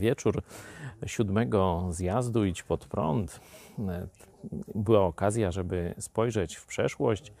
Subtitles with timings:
[0.00, 0.42] Wieczór
[1.06, 3.40] siódmego zjazdu Idź pod prąd
[3.78, 4.06] e,
[4.74, 7.32] była okazja, żeby spojrzeć w przeszłość,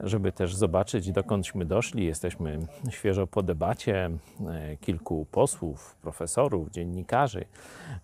[0.00, 2.04] żeby też zobaczyć, dokądśmy doszli.
[2.04, 2.58] Jesteśmy
[2.90, 4.10] świeżo po debacie
[4.46, 7.44] e, kilku posłów, profesorów, dziennikarzy.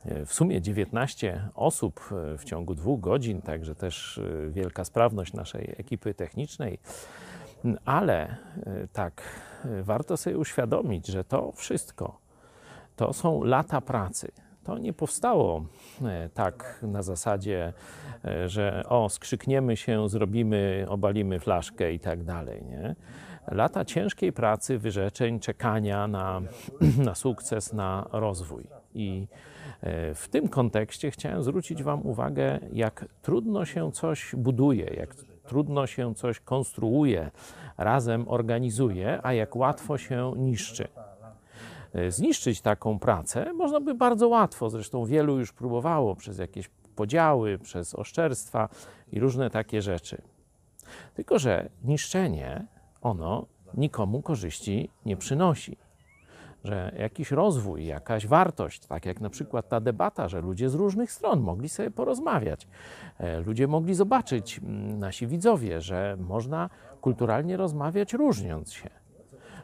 [0.05, 2.01] E, w sumie 19 osób
[2.39, 4.21] w ciągu dwóch godzin, także też
[4.51, 6.79] wielka sprawność naszej ekipy technicznej.
[7.85, 8.37] Ale
[8.93, 9.23] tak,
[9.83, 12.28] warto sobie uświadomić, że to wszystko
[12.99, 14.33] to są lata pracy.
[14.65, 15.65] To nie powstało
[16.05, 17.73] e, tak na zasadzie,
[18.25, 22.65] e, że o, skrzykniemy się, zrobimy, obalimy flaszkę i tak dalej.
[22.65, 22.95] Nie?
[23.51, 26.41] Lata ciężkiej pracy, wyrzeczeń, czekania na,
[27.07, 28.65] na sukces, na rozwój.
[28.95, 29.27] I
[29.81, 35.15] e, w tym kontekście chciałem zwrócić Wam uwagę, jak trudno się coś buduje, jak
[35.47, 37.31] trudno się coś konstruuje,
[37.77, 40.89] razem organizuje, a jak łatwo się niszczy.
[41.95, 44.71] E, zniszczyć taką pracę można by bardzo łatwo.
[44.71, 48.69] Zresztą wielu już próbowało przez jakieś podziały, przez oszczerstwa
[49.13, 50.23] i różne takie rzeczy.
[51.15, 52.67] Tylko, że niszczenie,
[53.03, 55.77] ono nikomu korzyści nie przynosi.
[56.65, 61.13] Że jakiś rozwój, jakaś wartość, tak jak na przykład ta debata, że ludzie z różnych
[61.13, 62.69] stron mogli sobie porozmawiać,
[63.19, 64.61] e, ludzie mogli zobaczyć,
[64.99, 68.91] nasi widzowie, że można kulturalnie rozmawiać różniąc się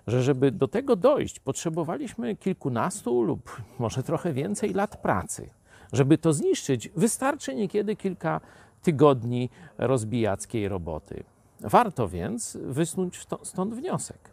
[0.06, 5.50] że żeby do tego dojść, potrzebowaliśmy kilkunastu lub może trochę więcej lat pracy.
[5.92, 8.40] Żeby to zniszczyć, wystarczy niekiedy kilka
[8.82, 11.24] tygodni rozbijackiej roboty.
[11.60, 14.30] Warto więc wysnuć stąd wniosek.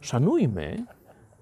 [0.00, 0.86] Szanujmy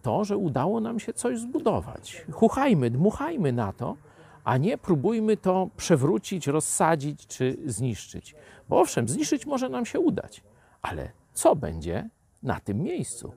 [0.03, 2.27] to, że udało nam się coś zbudować.
[2.33, 3.97] Chuchajmy, dmuchajmy na to,
[4.45, 8.35] a nie próbujmy to przewrócić, rozsadzić czy zniszczyć.
[8.69, 10.43] Bo owszem, zniszczyć może nam się udać,
[10.83, 12.09] ale co będzie
[12.43, 13.33] na tym miejscu?